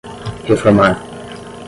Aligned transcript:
reformar 0.47 0.97